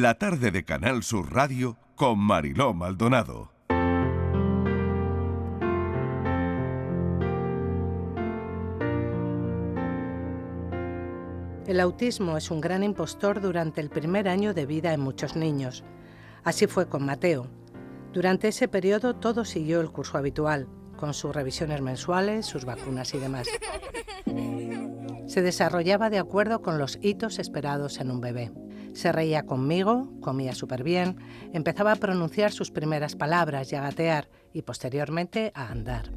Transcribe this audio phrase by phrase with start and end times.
[0.00, 3.52] la tarde de Canal Sur Radio con Mariló Maldonado.
[11.66, 15.84] El autismo es un gran impostor durante el primer año de vida en muchos niños.
[16.42, 17.48] Así fue con Mateo.
[18.14, 23.18] Durante ese periodo todo siguió el curso habitual, con sus revisiones mensuales, sus vacunas y
[23.18, 23.46] demás.
[25.26, 28.52] Se desarrollaba de acuerdo con los hitos esperados en un bebé.
[28.92, 31.16] Se reía conmigo, comía súper bien,
[31.52, 36.10] empezaba a pronunciar sus primeras palabras y a gatear y posteriormente a andar.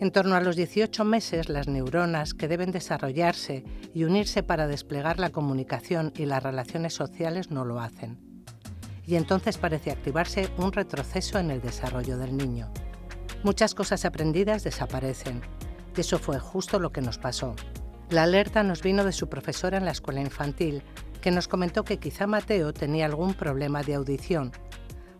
[0.00, 5.20] En torno a los 18 meses, las neuronas que deben desarrollarse y unirse para desplegar
[5.20, 8.18] la comunicación y las relaciones sociales no lo hacen.
[9.06, 12.72] Y entonces parece activarse un retroceso en el desarrollo del niño.
[13.42, 15.42] Muchas cosas aprendidas desaparecen.
[15.96, 17.54] Y eso fue justo lo que nos pasó.
[18.08, 20.82] La alerta nos vino de su profesora en la escuela infantil,
[21.20, 24.52] que nos comentó que quizá Mateo tenía algún problema de audición,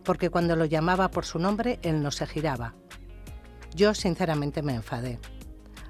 [0.04, 2.74] porque cuando lo llamaba por su nombre él no se giraba,
[3.74, 5.18] yo sinceramente me enfadé.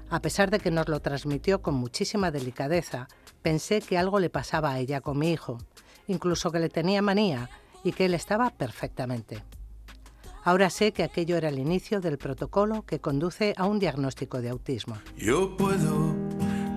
[0.09, 3.07] A pesar de que nos lo transmitió con muchísima delicadeza,
[3.41, 5.57] pensé que algo le pasaba a ella con mi hijo,
[6.07, 7.49] incluso que le tenía manía
[7.83, 9.43] y que él estaba perfectamente.
[10.43, 14.49] Ahora sé que aquello era el inicio del protocolo que conduce a un diagnóstico de
[14.49, 14.97] autismo.
[15.15, 16.15] Yo puedo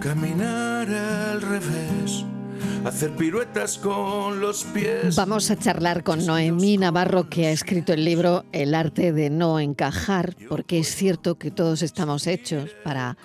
[0.01, 2.25] caminar al revés
[2.85, 5.17] hacer piruetas con los pies.
[5.17, 9.59] Vamos a charlar con Noemí Navarro, que ha escrito el libro El arte de no
[9.59, 13.17] encajar, porque es cierto que todos estamos hechos para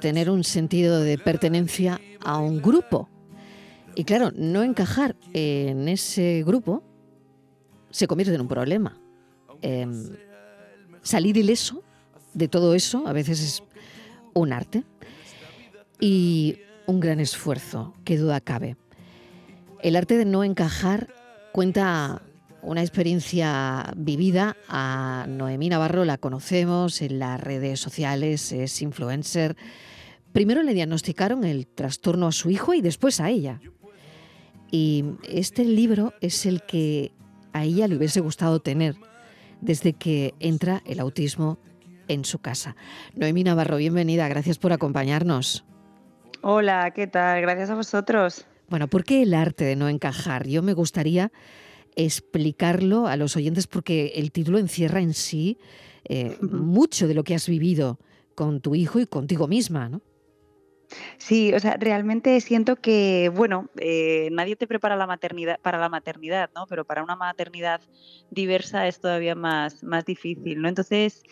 [0.00, 3.08] tener un sentido de pertenencia a un grupo.
[3.94, 6.82] Y claro, no encajar en ese grupo
[7.90, 8.98] se convierte en un problema.
[9.62, 10.16] Em,
[11.02, 11.82] salir ileso
[12.34, 13.62] de todo eso a veces es
[14.34, 14.84] un arte.
[15.98, 18.76] Y un gran esfuerzo, qué duda cabe.
[19.82, 21.08] El arte de no encajar
[21.52, 22.22] cuenta
[22.62, 24.56] una experiencia vivida.
[24.68, 29.56] A Noemí Navarro la conocemos en las redes sociales, es influencer.
[30.32, 33.60] Primero le diagnosticaron el trastorno a su hijo y después a ella.
[34.70, 37.12] Y este libro es el que
[37.52, 38.96] a ella le hubiese gustado tener
[39.60, 41.58] desde que entra el autismo
[42.08, 42.76] en su casa.
[43.14, 45.64] Noemí Navarro, bienvenida, gracias por acompañarnos.
[46.42, 47.40] Hola, ¿qué tal?
[47.40, 48.46] Gracias a vosotros.
[48.68, 50.46] Bueno, ¿por qué el arte de no encajar?
[50.46, 51.32] Yo me gustaría
[51.94, 55.58] explicarlo a los oyentes porque el título encierra en sí
[56.04, 57.98] eh, mucho de lo que has vivido
[58.34, 60.02] con tu hijo y contigo misma, ¿no?
[61.18, 65.88] Sí, o sea, realmente siento que, bueno, eh, nadie te prepara la maternidad, para la
[65.88, 66.66] maternidad, ¿no?
[66.68, 67.80] Pero para una maternidad
[68.30, 70.68] diversa es todavía más, más difícil, ¿no?
[70.68, 71.22] Entonces,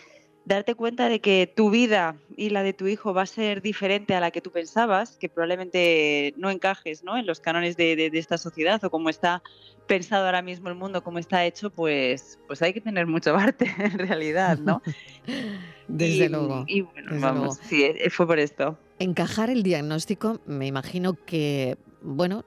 [0.44, 4.14] darte cuenta de que tu vida y la de tu hijo va a ser diferente
[4.14, 7.16] a la que tú pensabas, que probablemente no encajes ¿no?
[7.16, 9.42] en los cánones de, esta sociedad o como está
[9.86, 13.72] pensado ahora mismo el mundo, como está hecho, pues, pues hay que tener mucho arte
[13.78, 14.82] en realidad, ¿no?
[15.88, 16.64] Desde luego.
[16.66, 18.78] Y bueno, vamos, sí, eh, fue por esto.
[18.98, 22.44] Encajar el diagnóstico, me imagino que bueno,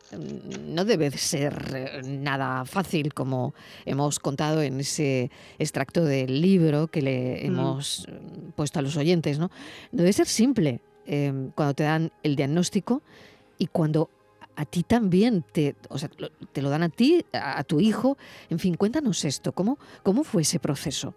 [0.66, 3.54] no debe ser eh, nada fácil como
[3.86, 7.46] hemos contado en ese extracto del libro que le mm.
[7.48, 9.50] hemos mm, puesto a los oyentes, ¿no?
[9.92, 13.02] Debe ser simple em, cuando te dan el diagnóstico
[13.58, 14.10] y cuando
[14.56, 16.10] a ti también te, o sea,
[16.52, 18.18] te lo dan a ti, a, tu hijo.
[18.50, 21.14] En fin, cuéntanos esto, ¿cómo, cómo fue ese proceso?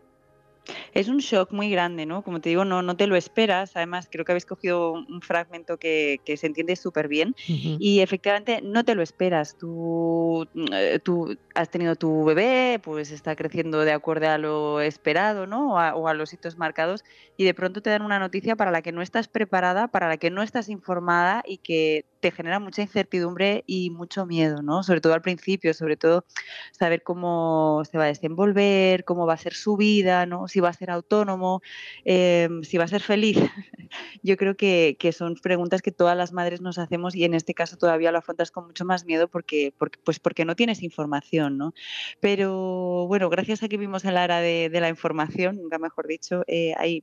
[0.93, 2.23] Es un shock muy grande, ¿no?
[2.23, 3.77] Como te digo, no, no te lo esperas.
[3.77, 7.35] Además, creo que habéis cogido un fragmento que, se entiende súper bien.
[7.47, 9.57] Y efectivamente, no te lo esperas.
[9.59, 15.47] Tú, eh, tú has tenido tu bebé, pues está creciendo de acuerdo a lo esperado,
[15.47, 15.75] ¿no?
[15.75, 17.05] O a, los hitos marcados.
[17.37, 20.17] Y de pronto te dan una noticia para la que no estás preparada, para la
[20.17, 24.83] que no estás informada y que te genera mucha incertidumbre y mucho miedo, ¿no?
[24.83, 26.25] Sobre todo al principio, sobre todo
[26.73, 30.47] saber cómo se va a desenvolver, cómo va a ser su vida, ¿no?
[30.49, 31.63] Si va a ser autónomo,
[32.05, 33.37] em, si va a ser feliz.
[34.23, 37.77] Yo creo que, son preguntas que todas las madres nos hacemos y en este caso
[37.77, 41.75] todavía lo afrontas con mucho más miedo porque, pues porque no tienes información, ¿no?
[42.21, 46.43] Pero bueno, gracias a que vimos en la era de, la información, nunca mejor dicho,
[46.47, 47.03] eh, hay eh,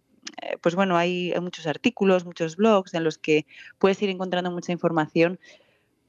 [0.62, 3.46] pues bueno, hay muchos artículos, muchos blogs en los que
[3.80, 5.40] puedes ir encontrando mucha información,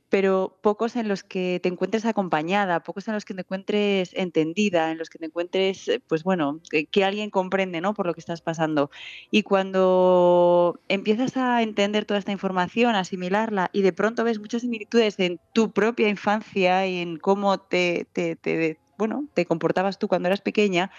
[0.09, 4.91] pero pocos en los que te encuentres acompañada, pocos en los que te encuentres entendida,
[4.91, 7.95] en los que te encuentres, eh, pues bueno, que, alguien comprende, ¿no?
[7.95, 8.91] Por lo que estás pasando.
[9.31, 15.19] Y cuando empiezas a entender toda esta información, asimilarla, y de pronto ves muchas similitudes
[15.19, 20.41] en tu propia infancia y en cómo te, te bueno, te comportabas tú cuando eras
[20.41, 20.91] pequeña,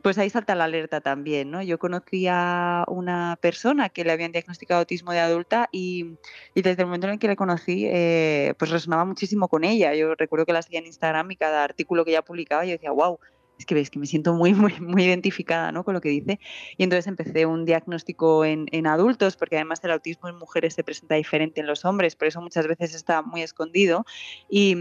[0.00, 1.60] pues ahí salta la alerta también, ¿no?
[1.60, 6.14] Yo conocí a una persona que le habían diagnosticado autismo de adulta y,
[6.54, 9.92] desde el momento en el que le conocí, eh, pues resonaba muchísimo con ella.
[9.94, 12.92] Yo recuerdo que la seguía en Instagram y cada artículo que ella publicaba yo decía,
[12.92, 13.18] wow,
[13.58, 15.84] es que ves que me siento muy, muy, identificada ¿no?
[15.84, 16.40] con lo que dice.
[16.76, 20.84] Y entonces empecé un diagnóstico en, en, adultos, porque además el autismo en mujeres se
[20.84, 24.04] presenta diferente en los hombres, por eso muchas veces está muy escondido.
[24.48, 24.74] Y,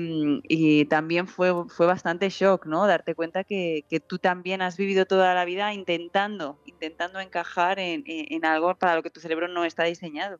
[0.44, 2.86] y también fue, fue bastante shock, ¿no?
[2.88, 8.04] Darte cuenta que, que, tú también has vivido toda la vida intentando, intentando encajar en,
[8.06, 10.40] en algo para lo que tu cerebro no está diseñado.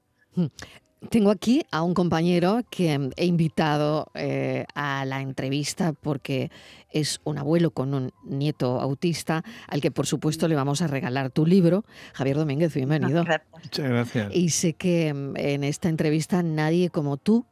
[1.10, 6.50] Tengo aquí a un compañero que he invitado eh, a la entrevista porque
[6.90, 11.30] es un abuelo con un nieto autista al que por supuesto le vamos a regalar
[11.30, 11.86] tu libro.
[12.14, 13.24] Javier Domínguez, bienvenido.
[13.52, 14.36] Muchas gracias.
[14.36, 17.46] Y sé que mm, en esta entrevista nadie como tú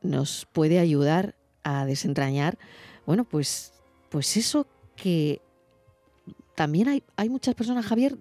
[0.00, 1.34] nos puede ayudar
[1.64, 2.56] a desentrañar,
[3.04, 3.74] bueno, pues,
[4.08, 5.42] pues eso que
[6.56, 8.16] también hay, hay muchas personas, Javier,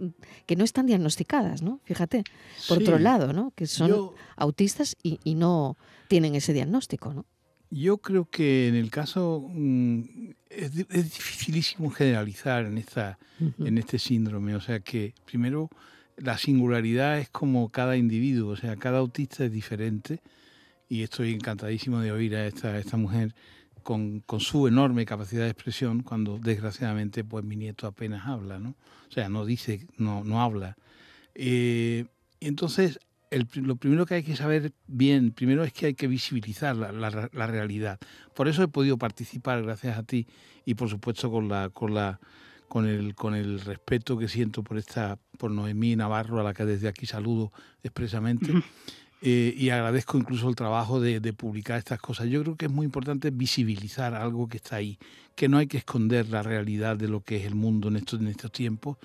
[0.45, 1.79] que no están diagnosticadas, ¿no?
[1.85, 2.23] Fíjate,
[2.67, 3.51] por otro lado, ¿no?
[3.55, 5.77] Que son autistas y, y, no
[6.09, 7.25] tienen ese diagnóstico, ¿no?
[7.71, 10.01] Yo creo que en el caso mm,
[10.49, 14.55] es, es, dificilísimo generalizar en, esta, en este síndrome.
[14.55, 15.69] O sea que, primero,
[16.17, 20.21] la singularidad es como cada individuo, o sea, cada autista es diferente.
[20.89, 23.33] Y estoy encantadísimo de oír a esta, a esta mujer
[23.85, 28.69] con, con, su enorme capacidad de expresión cuando desgraciadamente pues mi nieto apenas habla, ¿no?
[29.07, 30.75] O sea, no dice, no, no habla.
[31.35, 32.05] Eh,
[32.39, 32.99] entonces,
[33.29, 36.91] el, lo primero que hay que saber bien, primero es que hay que visibilizar la,
[36.91, 37.99] la, la, realidad.
[38.33, 40.25] Por eso he podido participar gracias a ti
[40.65, 42.19] y por supuesto con la, con la
[42.67, 46.65] con el, con el respeto que siento por esta, por Noemí Navarro, a la que
[46.65, 47.51] desde aquí saludo
[47.83, 48.51] expresamente.
[49.27, 52.27] Eh, y agradezco incluso el trabajo de, publicar estas cosas.
[52.27, 54.99] Yo creo que es muy importante visibilizar algo que está ahí,
[55.33, 58.19] que no hay que esconder la realidad de lo que es el mundo en estos,
[58.19, 58.97] en estos tiempos.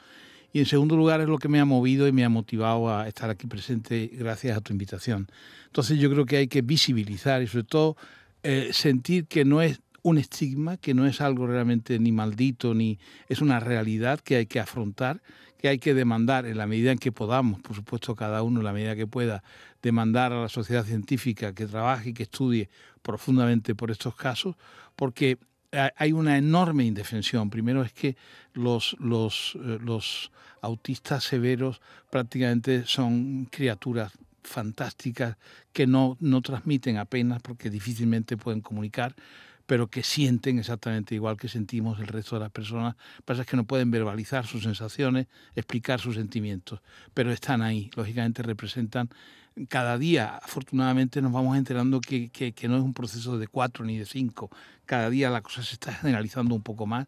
[0.52, 3.08] Y en segundo lugar es lo que me ha movido y me ha motivado a
[3.08, 5.26] estar aquí presente gracias a tu invitación.
[5.69, 7.96] Entonces yo creo que hay que visibilizar y sobre todo
[8.43, 12.99] eh, sentir que no es un estigma, que no es algo realmente ni maldito, ni
[13.26, 15.22] es una realidad que hay que afrontar,
[15.61, 18.65] que hay que demandar en la medida en que podamos, por supuesto cada uno en
[18.65, 19.45] la medida que pueda,
[19.83, 22.71] demandar a la sociedad científica que trabaje y que estudie
[23.03, 24.57] profundamente por estos casos,
[24.97, 25.37] porque
[25.97, 27.51] hay una enorme indefensión.
[27.51, 28.17] Primero es que
[28.55, 35.37] los, los, eh, los autistas severos prácticamente son criaturas fantásticas
[35.75, 39.15] que no, no transmiten apenas porque difícilmente pueden comunicar
[39.70, 42.96] pero que sienten exactamente igual que sentimos el resto de las personas.
[43.25, 46.81] Pasa es que no pueden verbalizar sus sensaciones, explicar sus sentimientos,
[47.14, 47.88] pero están ahí.
[47.94, 49.11] Lógicamente representan
[49.69, 53.84] cada día, afortunadamente, nos vamos enterando que, que, que no es un proceso de cuatro
[53.84, 54.50] ni de cinco.
[54.87, 57.06] Cada día la cosa se está generalizando un poco más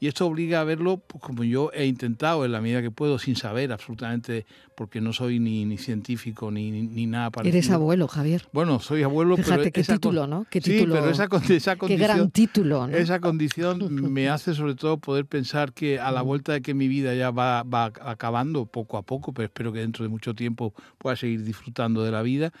[0.00, 3.18] y esto obliga a verlo pues, como yo he intentado en la medida que puedo,
[3.18, 7.58] sin saber absolutamente, porque no soy ni, ni científico ni, ni, nada parecido.
[7.58, 8.48] Eres abuelo, Javier.
[8.52, 9.72] Bueno, soy abuelo, Fíjate, pero...
[9.72, 10.46] qué título, ¿no?
[10.50, 11.88] Qué título, sí, pero esa, esa condición...
[11.88, 12.96] Qué gran título, ¿no?
[12.96, 16.88] Esa condición me hace sobre todo poder pensar que a la vuelta de que mi
[16.88, 20.72] vida ya va, va acabando poco a poco, pero espero que dentro de mucho tiempo
[20.96, 22.52] pueda seguir disfrutando de la vida,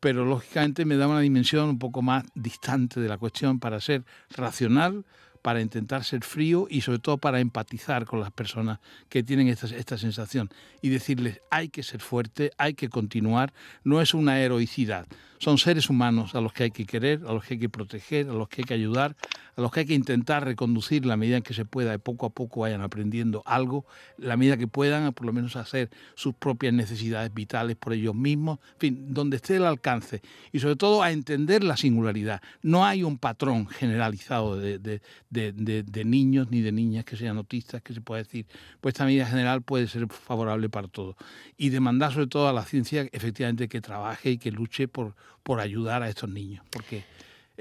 [0.00, 4.04] pero lógicamente me da una dimensión un poco más distante de la cuestión para ser
[4.30, 5.04] racional,
[5.42, 9.66] para intentar ser frío y sobre todo para empatizar con las personas que tienen esta,
[9.66, 10.50] esta sensación
[10.82, 13.52] y decirles hay que ser fuerte, hay que continuar,
[13.84, 15.06] no es una heroicidad,
[15.38, 18.28] son seres humanos a los que hay que querer, a los que hay que proteger,
[18.28, 19.16] a los que hay que ayudar,
[19.56, 22.26] a los que hay que intentar reconducir la medida en que se pueda y poco
[22.26, 23.84] a poco vayan aprendiendo algo,
[24.16, 28.58] la medida que puedan, por lo menos hacer sus propias necesidades vitales por ellos mismos,
[28.74, 30.22] en fin, donde esté el alcance
[30.52, 32.40] y sobre todo a entender la singularidad.
[32.62, 37.36] No hay un patrón generalizado de, de, de, de niños ni de niñas que sean
[37.36, 38.46] autistas que se pueda decir,
[38.80, 41.16] pues esta medida general puede ser favorable para todos.
[41.56, 45.60] Y demandar sobre todo a la ciencia efectivamente que trabaje y que luche por, por
[45.60, 47.04] ayudar a estos niños, porque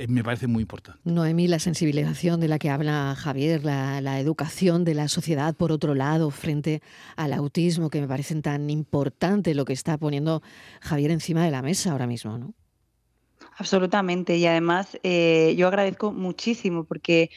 [0.08, 1.00] me parece muy importante.
[1.06, 5.72] Noemí, la sensibilización de la que habla Javier, la, la, educación de la sociedad, por
[5.72, 6.82] otro lado, frente
[7.16, 10.44] al autismo, que me parece tan importante lo que está poniendo
[10.82, 12.54] Javier encima de la mesa ahora mismo, ¿no?
[13.58, 17.32] Absolutamente, y además eh, yo agradezco muchísimo porque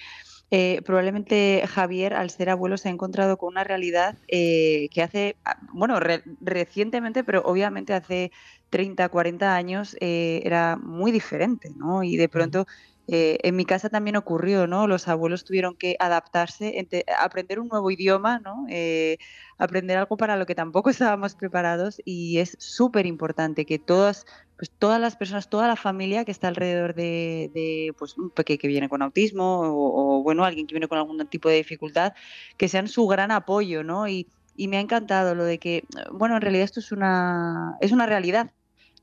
[0.51, 5.37] eh, probablemente Javier, al ser abuelo, se ha encontrado con una realidad eh, que hace,
[5.73, 8.33] bueno, re recientemente, pero obviamente hace
[8.69, 12.03] 30, 40 años eh, era muy diferente, ¿no?
[12.03, 12.67] Y de pronto
[13.13, 14.87] eh, en mi casa también ocurrió, ¿no?
[14.87, 16.87] Los abuelos tuvieron que adaptarse,
[17.19, 18.67] aprender un nuevo idioma, ¿no?
[18.69, 19.19] Eh,
[19.59, 24.27] aprender algo para lo que tampoco estábamos preparados y es súper importante que todas,
[24.57, 28.69] pues todas las personas, toda la familia que está alrededor de, pues, un pequeño que
[28.69, 32.13] viene con autismo o, bueno, alguien que viene con algún tipo de dificultad,
[32.57, 34.07] que sean su gran apoyo, ¿no?
[34.07, 37.91] Y, y me ha encantado lo de que, bueno, en realidad esto es una, es
[37.91, 38.53] una realidad,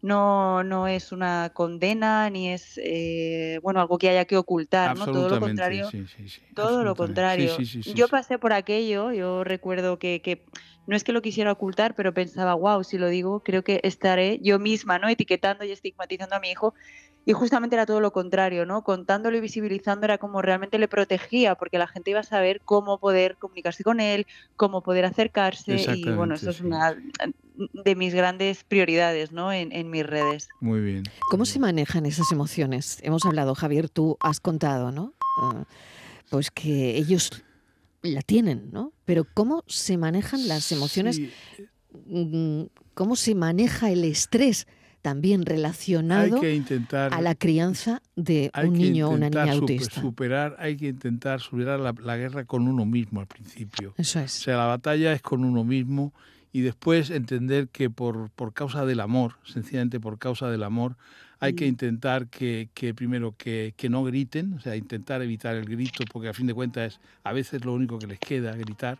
[0.02, 5.06] no, no es una condena ni es eh, bueno algo que haya que ocultar, ¿no?
[5.06, 5.90] Todo lo contrario.
[6.54, 7.58] todo lo contrario.
[7.96, 10.46] yo pasé por aquello, yo recuerdo que, que,
[10.86, 14.40] no es que lo quisiera ocultar, pero pensaba, wow, si lo digo, creo que estaré
[14.42, 15.10] yo misma, ¿no?
[15.10, 16.74] Etiquetando y estigmatizando a mi hijo
[17.28, 18.86] y justamente era todo lo contrario, ¿no?
[18.86, 23.00] Contándolo y visibilizando era como realmente le protegía, porque la gente iba a saber cómo
[23.00, 25.76] poder comunicarse con él, cómo poder acercarse.
[25.94, 26.96] Y bueno, eso es una
[27.58, 29.52] de mis grandes prioridades, ¿no?
[29.52, 30.48] En, mis redes.
[30.62, 31.04] Muy bien.
[31.30, 33.00] ¿Cómo se manejan esas emociones?
[33.04, 35.14] Hemos hablado, Javier, tú has contado, ¿no?
[35.42, 35.66] Ah,
[36.30, 37.44] pues que ellos
[38.04, 38.94] la tienen, ¿no?
[39.04, 41.20] Pero ¿cómo se manejan las emociones?
[42.06, 44.66] Mm, ¿Cómo se maneja el estrés?
[45.08, 46.42] También relacionado
[46.92, 50.02] a la crianza de un niño o una niña autista.
[50.02, 53.94] Superar, hay que intentar superar la, guerra con uno mismo al principio.
[53.96, 54.38] Eso es.
[54.42, 56.12] O sea, la batalla es con uno mismo
[56.52, 60.98] y después entender que por, por causa del amor, sencillamente por causa del amor,
[61.40, 61.70] hay que mm.
[61.70, 66.28] intentar que, que primero que, que, no griten, o sea, intentar evitar el grito, porque
[66.28, 69.00] a fin de cuentas es a veces lo único que les queda, gritar.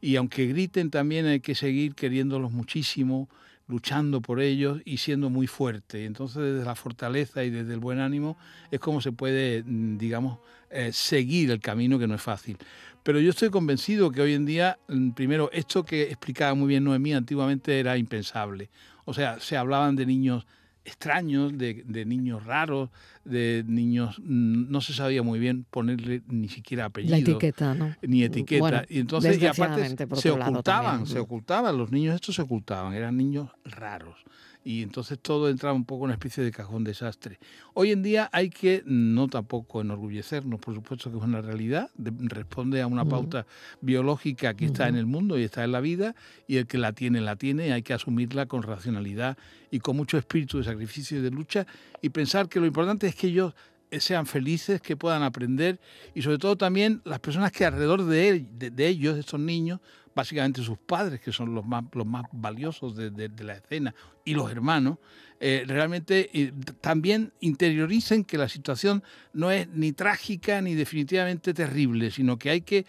[0.00, 3.28] Y aunque griten, también hay que seguir queriéndolos muchísimo,
[3.70, 6.04] luchando por ellos y siendo muy fuerte.
[6.04, 8.36] Entonces, desde la fortaleza y desde el buen ánimo
[8.70, 10.38] es como se puede, mm, digamos,
[10.70, 12.58] eh, seguir el camino que no es fácil.
[13.02, 16.84] Pero yo estoy convencido que hoy en día, mm, primero, esto que explicaba muy bien
[16.84, 18.68] Noemí antiguamente era impensable.
[19.04, 20.46] O sea, se hablaban de niños
[20.90, 22.90] extraños, de, niños raros,
[23.24, 27.12] de niños, mm, no se sabía muy bien ponerle ni siquiera apellido.
[27.12, 27.96] La etiqueta, ¿no?
[28.02, 28.84] Ni etiqueta.
[28.88, 33.50] y entonces, y aparte, se ocultaban, se ocultaban, los niños estos se ocultaban, eran niños
[33.64, 34.16] raros
[34.64, 37.38] y entonces todo entraba un poco en una especie de cajón desastre.
[37.74, 42.82] Hoy en día hay que no tampoco enorgullecernos, por supuesto que es una realidad, responde
[42.82, 43.46] a una pauta
[43.80, 46.14] biológica que está en el mundo y está en la vida
[46.46, 49.38] y el que la tiene, la tiene, y hay que asumirla con racionalidad
[49.70, 51.66] y con mucho espíritu de sacrificio y de lucha
[52.02, 53.54] y pensar que lo importante es que ellos
[53.98, 55.80] sean felices, que puedan aprender
[56.14, 59.80] y sobre todo también las personas que alrededor de, de ellos, de estos niños,
[60.14, 63.94] básicamente sus padres, que son los más, los más valiosos de, la escena,
[64.24, 64.98] y los hermanos,
[65.38, 72.10] eh, realmente eh, también interioricen que la situación no es ni trágica ni definitivamente terrible,
[72.10, 72.84] sino que hay que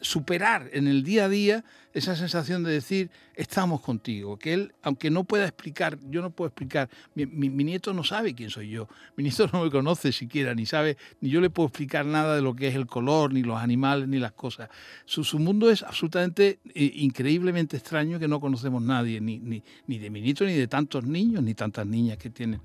[0.00, 5.10] superar en el día a día esa sensación de decir, estamos contigo, que él, aunque
[5.10, 9.22] no pueda explicar, yo no puedo explicar, mi, nieto no sabe quién soy yo, mi
[9.22, 12.54] nieto no me conoce siquiera, ni sabe, ni yo le puedo explicar nada de lo
[12.56, 14.68] que es el color, ni los animales, ni las cosas.
[15.04, 20.10] Su, mundo es absolutamente, eh, increíblemente extraño que no conocemos nadie, ni, ni, ni de
[20.10, 22.60] mi nieto, ni de tantos niños, ni tantas niñas que tienen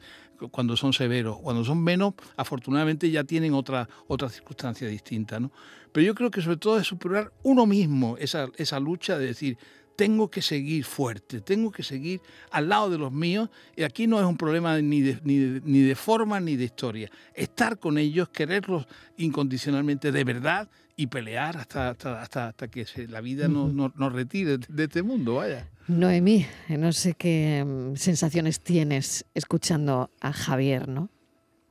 [0.51, 1.37] cuando son severos.
[1.37, 5.39] Cuando son menos, afortunadamente ya tienen otra, otra circunstancia distinta.
[5.39, 5.51] ¿no?
[5.91, 9.57] Pero yo creo que sobre todo es superar uno mismo esa, esa lucha de decir,
[9.95, 13.49] tengo que seguir fuerte, tengo que seguir al lado de los míos.
[13.75, 17.11] Y aquí no es un problema ni de, ni ni de forma ni de historia.
[17.33, 23.49] Estar con ellos, quererlos incondicionalmente de verdad y pelear hasta, hasta, hasta, que la vida
[23.49, 25.69] nos no, retire de este mundo, vaya.
[25.89, 31.09] Noemí, no sé qué mm, sensaciones tienes escuchando a Javier, ¿no?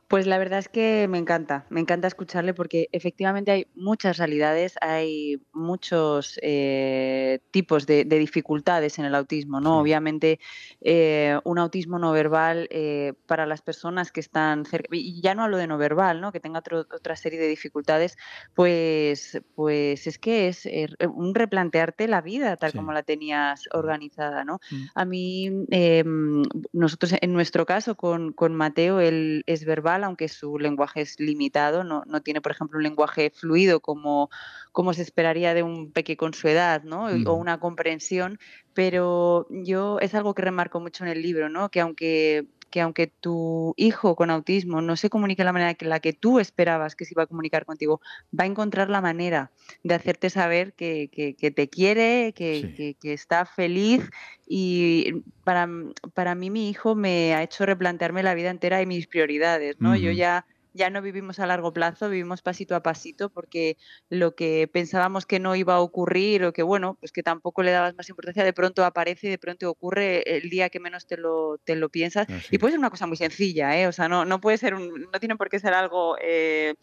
[0.09, 4.77] Pues la verdad es que me encanta, me encanta escucharle porque efectivamente hay muchas realidades,
[4.81, 9.79] hay muchos eh, tipos de, dificultades en el autismo, ¿no?
[9.79, 10.41] Obviamente
[10.81, 15.43] eh, un autismo no verbal eh, para las personas que están cerca, y ya no
[15.45, 16.33] hablo de no verbal, ¿no?
[16.33, 18.17] Que tenga otra serie de dificultades,
[18.55, 20.67] pues, pues es que es
[21.07, 24.59] un replantearte la vida tal como la tenías organizada, ¿no?
[24.71, 24.85] Mm.
[24.95, 30.59] A mí, em, nosotros en nuestro caso con, con Mateo, él es verbal, aunque su
[30.59, 34.31] lenguaje es limitado, no, tiene, por ejemplo, un lenguaje fluido como,
[34.73, 37.07] como se esperaría de un peque con su edad, ¿no?
[37.07, 38.39] O una comprensión,
[38.75, 41.71] pero yo es algo que remarco mucho en el libro, ¿no?
[41.71, 45.87] Que aunque que aunque tu hijo con autismo no se comunique de la manera que
[45.87, 48.01] la que tú esperabas que se iba a comunicar contigo,
[48.39, 49.51] va a encontrar la manera
[49.83, 51.09] de hacerte saber que,
[51.55, 54.09] te quiere, que, está feliz.
[54.47, 55.69] Y para,
[56.15, 59.97] para mí mi hijo me ha hecho replantearme la vida entera y mis prioridades, ¿no?
[59.97, 60.47] Yo ya
[60.79, 63.77] ya no vivimos a largo plazo, vivimos pasito a pasito, porque
[64.09, 67.73] lo que pensábamos que no iba a ocurrir o que, bueno, pues que tampoco le
[67.73, 71.19] dabas más importancia, de pronto aparece y de pronto ocurre el día que menos te
[71.19, 72.27] lo, te lo piensas.
[72.51, 73.87] Y puede ser una cosa muy sencilla, ¿eh?
[73.87, 76.17] O sea, no, no puede ser, un, no tiene por qué ser algo...
[76.23, 76.75] Eh,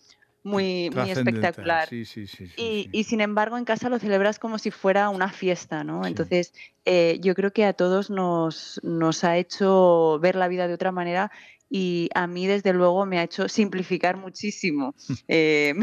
[0.45, 1.89] muy, muy espectacular.
[1.91, 6.05] y, sin embargo, en casa lo celebras como si fuera una fiesta, ¿no?
[6.05, 6.53] Entonces,
[6.85, 10.91] eh, yo creo que a todos nos, nos ha hecho ver la vida de otra
[10.91, 11.31] manera
[11.69, 14.95] y a mí desde luego me ha hecho simplificar muchísimo
[15.27, 15.73] eh,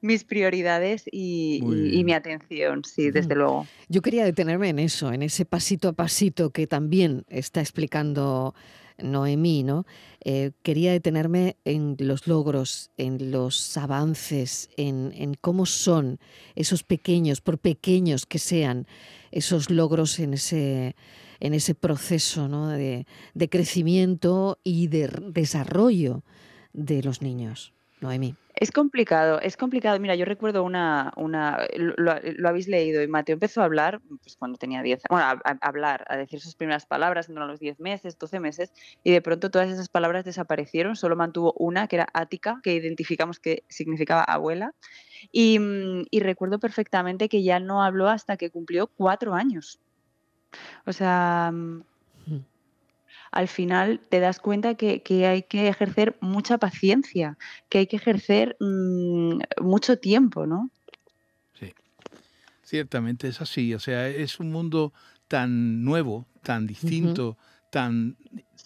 [0.00, 1.60] mis prioridades y,
[2.04, 3.66] mi atención, sí, desde luego.
[3.88, 8.54] Yo quería detenerme en eso, en ese pasito a pasito que también está explicando
[8.98, 9.86] Noemí, ¿no?
[10.24, 16.18] Eh, quería detenerme en los logros, en los avances, en, cómo son
[16.54, 18.86] esos pequeños, por pequeños que sean,
[19.30, 20.96] esos logros en ese,
[21.40, 26.22] en ese proceso de, de crecimiento y de desarrollo
[26.72, 27.72] de los niños.
[28.00, 28.34] Noemí.
[28.54, 30.00] Es complicado, es complicado.
[30.00, 34.58] Mira, yo recuerdo una, una lo, habéis leído, y Mateo empezó a hablar pues, cuando
[34.58, 38.18] tenía 10, bueno, a, hablar, a decir sus primeras palabras, no a los 10 meses,
[38.18, 38.72] 12 meses,
[39.04, 43.38] y de pronto todas esas palabras desaparecieron, solo mantuvo una, que era ática, que identificamos
[43.38, 44.74] que significaba abuela,
[45.30, 45.60] y,
[46.10, 49.78] y recuerdo perfectamente que ya no habló hasta que cumplió cuatro años.
[50.86, 51.52] O sea,
[53.30, 57.36] al final te das cuenta que, hay que ejercer mucha paciencia,
[57.68, 60.70] que hay que ejercer mm, mucho tiempo, ¿no?
[61.58, 61.72] Sí,
[62.62, 63.74] ciertamente es así.
[63.74, 64.92] O sea, es un mundo
[65.28, 67.36] tan nuevo, tan distinto,
[67.70, 68.16] tan,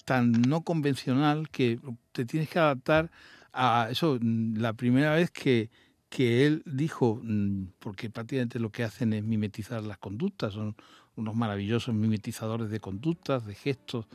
[0.04, 1.80] tan no convencional que
[2.12, 3.10] te tienes que adaptar
[3.52, 4.18] a eso.
[4.22, 5.70] La primera vez que,
[6.08, 10.76] que él dijo, mm, porque prácticamente lo que hacen es mimetizar las conductas, son
[11.16, 14.06] unos maravillosos mimetizadores de conductas, de gestos,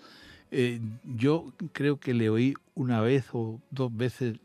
[0.51, 4.37] eh, yo creo que le oí una vez o dos veces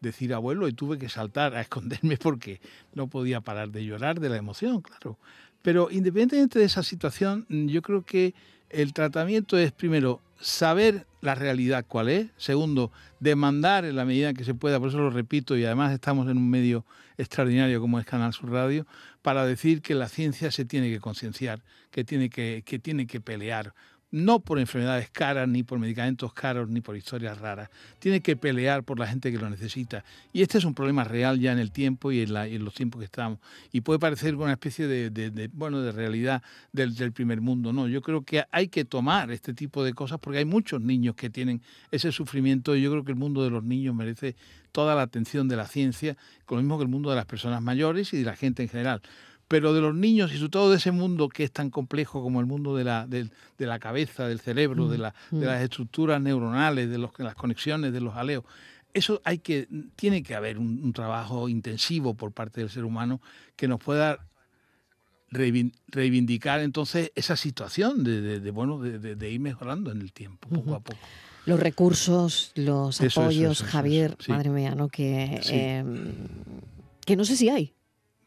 [0.00, 2.60] decir abuelo y tuve que saltar a esconderme porque
[2.94, 5.18] no podía parar de llorar de la emoción, claro.
[5.62, 8.34] Pero independientemente de esa situación, yo creo que
[8.70, 14.44] el tratamiento es primero saber la realidad cuál es, segundo, demandar en la medida que
[14.44, 16.84] se pueda, por eso lo repito y además estamos en un medio
[17.16, 18.86] extraordinario como es Canal Sur Radio,
[19.22, 23.20] para decir que la ciencia se tiene que concienciar, que tiene que, que tiene que
[23.20, 23.74] pelear
[24.10, 27.68] no por enfermedades caras, ni por medicamentos caros, ni por historias raras.
[27.98, 30.04] Tiene que pelear por la gente que lo necesita.
[30.32, 33.04] Y este es un problema real ya en el tiempo y en, los tiempos que
[33.04, 33.38] estamos.
[33.70, 37.72] Y puede parecer una especie de, bueno, de realidad del, del, primer mundo.
[37.72, 41.14] No, yo creo que hay que tomar este tipo de cosas porque hay muchos niños
[41.14, 41.60] que tienen
[41.90, 44.36] ese sufrimiento y yo creo que el mundo de los niños merece
[44.72, 47.62] toda la atención de la ciencia, con lo mismo que el mundo de las personas
[47.62, 49.02] mayores y de la gente en general
[49.48, 52.40] pero de los niños y sobre todo de ese mundo que es tan complejo como
[52.40, 56.90] el mundo de la, de, la cabeza, del cerebro, de, la, de, las estructuras neuronales,
[56.90, 58.44] de los, las conexiones, de los aleos.
[58.92, 63.20] Eso hay que, tiene que haber un, trabajo intensivo por parte del ser humano
[63.56, 64.26] que nos pueda
[65.30, 70.98] reivindicar entonces esa situación de, bueno de, ir mejorando en el tiempo poco a poco.
[71.44, 76.14] Los recursos los apoyos Javier madre mía no que em,
[77.04, 77.74] que no sé si hay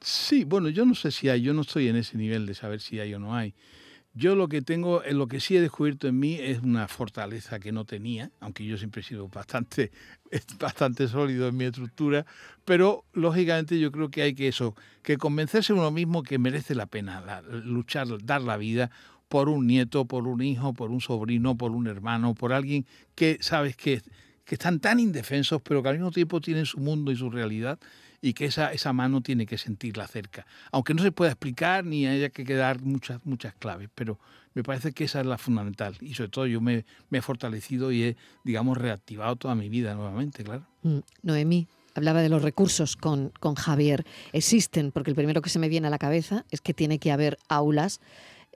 [0.01, 2.81] Sí, bueno, yo no sé si hay, yo no estoy en ese nivel de saber
[2.81, 3.53] si hay o no hay.
[4.13, 7.71] Yo lo que tengo, lo que sí he descubierto en mí es una fortaleza que
[7.71, 9.91] no tenía, aunque yo siempre he sido bastante,
[10.59, 12.25] bastante sólido en mi estructura,
[12.65, 16.87] pero lógicamente yo creo que hay que eso, que convencerse uno mismo que merece la
[16.87, 18.91] pena luchar, dar la vida
[19.29, 22.85] por un nieto, por un hijo, por un sobrino, por un hermano, por alguien
[23.15, 24.01] que sabes que,
[24.51, 27.79] que están tan indefensos, pero que al mismo tiempo tienen su mundo y su realidad
[28.21, 30.45] y que esa, esa mano tiene que sentirla cerca.
[30.73, 34.19] Aunque no se pueda explicar ni haya que quedar muchas, muchas claves, pero
[34.53, 35.95] me parece que esa es la fundamental.
[36.01, 36.83] Y sobre todo yo me,
[37.13, 40.65] he fortalecido y he, digamos, reactivado toda mi vida nuevamente, claro.
[40.83, 44.05] Mm, Noemí, hablaba de los recursos con, con Javier.
[44.33, 47.13] Existen, porque el primero que se me viene a la cabeza es que tiene que
[47.13, 48.01] haber aulas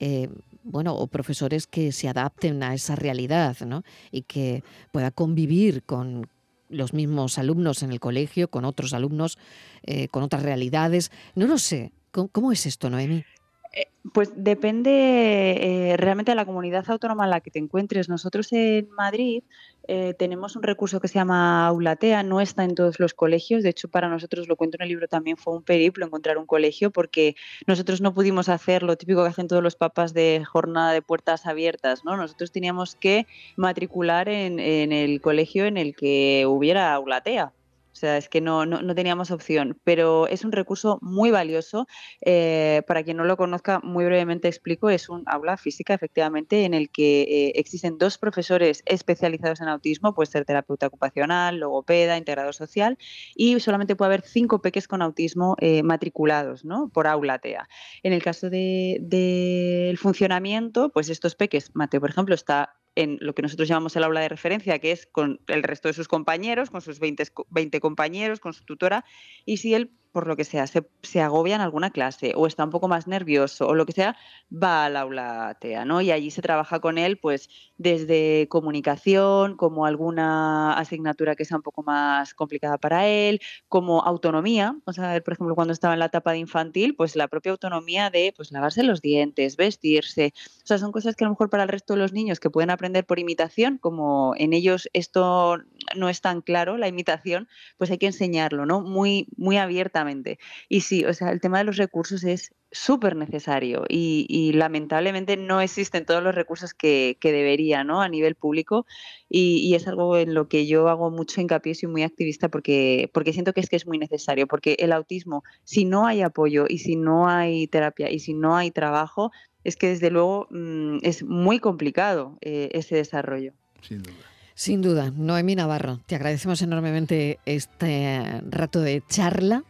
[0.02, 0.28] eh,
[0.66, 3.84] bueno, o profesores que se adapten a esa realidad, ¿no?
[4.12, 6.28] Y que pueda convivir con,
[6.70, 9.38] los mismos alumnos en el colegio, con otros alumnos,
[9.84, 11.12] eh, con otras realidades.
[11.36, 11.92] No lo sé.
[12.12, 13.26] ¿Cómo, es esto, Noemi?
[13.74, 18.08] Eh, pues depende eh, realmente de la comunidad autónoma en la que te encuentres.
[18.08, 19.44] Nosotros en Madrid
[19.88, 23.70] eh, tenemos un recurso que se llama Aulatea, no está en todos los colegios, de
[23.70, 26.92] hecho para nosotros, lo cuento en el libro, también fue un periplo encontrar un colegio
[26.92, 27.36] porque
[27.68, 31.46] nosotros no pudimos hacer lo típico que hacen todos los papas de jornada de puertas
[31.46, 32.18] abiertas, ¿no?
[32.18, 37.54] Nosotros teníamos que matricular en, en el colegio en el que hubiera Aulatea.
[37.96, 41.88] O sea, es que no, no, teníamos opción, pero es un recurso muy valioso.
[42.20, 46.74] Eh, para quien no lo conozca, muy brevemente explico, es un aula física, efectivamente, en
[46.74, 52.54] el que eh, existen dos profesores especializados en autismo, puede ser terapeuta ocupacional, logopeda, integrador
[52.54, 52.98] social,
[53.34, 56.90] y solamente puede haber cinco peques con autismo eh, matriculados ¿no?
[56.90, 57.70] por aula TEA.
[58.04, 63.36] En el caso del de, funcionamiento, pues estos peques, Mateo, por ejemplo, está en lo
[63.36, 66.70] que nosotros llamamos el aula de referencia, que es con el resto de sus compañeros,
[66.70, 69.06] con sus 20, 20 compañeros, con su tutora,
[69.46, 72.64] y si él por lo que sea, se, se, agobia en alguna clase o está
[72.64, 74.16] un poco más nervioso o lo que sea,
[74.50, 76.00] va al aula TEA, ¿no?
[76.00, 81.64] Y allí se trabaja con él, pues, desde comunicación, como alguna asignatura que sea un
[81.64, 86.06] poco más complicada para él, como autonomía, o sea, por ejemplo, cuando estaba en la
[86.06, 90.78] etapa de infantil, pues la propia autonomía de, pues, lavarse los dientes, vestirse, o sea,
[90.78, 93.06] son cosas que a lo mejor para el resto de los niños que pueden aprender
[93.06, 95.58] por imitación, como en ellos esto
[95.96, 98.82] no es tan claro, la imitación, pues hay que enseñarlo, ¿no?
[98.82, 103.86] Muy, muy abiertamente y sí, o sea, el tema de los recursos es súper necesario
[103.88, 108.02] y, lamentablemente no existen todos los recursos que, que debería ¿no?
[108.02, 108.86] a nivel público
[109.30, 113.34] y, es algo en lo que yo hago mucho hincapié, soy muy activista porque, porque
[113.34, 116.80] siento que es que es muy necesario, porque el autismo, si no hay apoyo y
[116.80, 119.32] si no hay terapia y si no hay trabajo,
[119.64, 123.54] es que desde luego mm, es muy complicado eh, ese desarrollo.
[123.82, 124.35] Sin duda.
[124.56, 129.64] Sin duda, Noemí Navarro, te agradecemos enormemente este rato de charla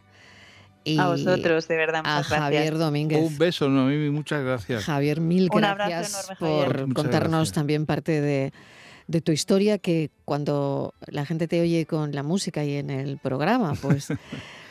[0.96, 2.02] a vosotros, de verdad.
[2.04, 3.20] a Javier Domínguez.
[3.20, 4.84] Un beso, Noemí, muchas gracias.
[4.84, 8.52] Javier, mil gracias por contarnos también parte de,
[9.08, 13.18] de tu historia que cuando la gente te oye con la música y en el
[13.18, 14.06] programa, pues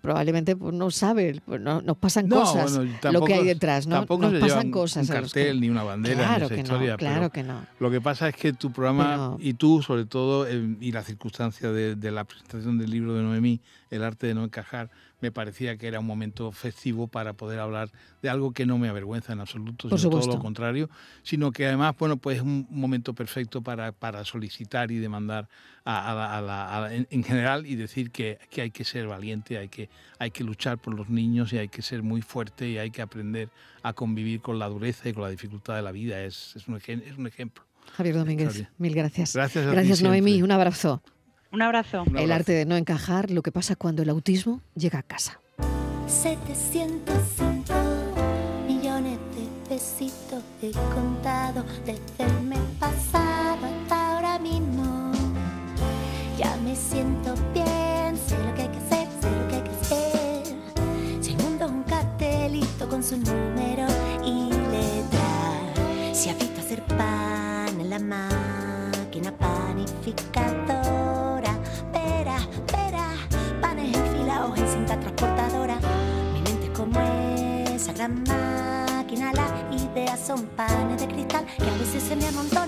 [0.00, 2.78] probablemente pues, no sabe, pues, no, nos pasan cosas,
[3.12, 3.96] lo que hay detrás, ¿no?
[3.96, 5.08] Tampoco nos pasan cosas.
[5.08, 6.92] Un cartel ni una bandera claro esa que historia.
[6.92, 7.66] No, claro que no.
[7.78, 11.94] Lo que pasa es que tu programa y tú, sobre todo, y la circunstancia de,
[11.94, 13.60] de, la presentación del libro de Noemí,
[13.90, 17.90] El arte de no encajar, me parecía que era un momento festivo para poder hablar
[18.22, 20.88] de algo que no me avergüenza en absoluto, sino todo lo contrario,
[21.22, 25.48] sino que además, bueno, pues es un momento perfecto para, para solicitar y demandar
[25.84, 30.30] a, la, en, general y decir que, que, hay que ser valiente, hay que, hay
[30.30, 33.48] que luchar por los niños y hay que ser muy fuerte y hay que aprender
[33.82, 36.22] a convivir con la dureza y con la dificultad de la vida.
[36.22, 37.64] Es, es, un, es un ejemplo.
[37.96, 39.34] Javier Domínguez, mil gracias.
[39.34, 41.02] Gracias, gracias Noemí, un abrazo.
[41.50, 42.04] Un abrazo.
[42.14, 45.40] El arte de no encajar, lo que pasa cuando el autismo llega a casa.
[46.06, 47.74] 705
[48.66, 55.12] millones de besitos he contado desde el mes pasado hasta ahora mismo.
[56.38, 59.70] Ya me siento bien, sé lo que hay que hacer, sé lo que hay que
[59.70, 60.44] hacer.
[61.22, 63.86] Si el mundo es un cartelito con su número
[64.24, 70.87] y letra, si has visto hacer pan en la máquina panificadora
[78.08, 82.67] máquina, las ideas son panes de cristal que a veces se me amontonan.